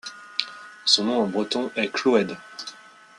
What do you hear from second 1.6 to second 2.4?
est Kloued.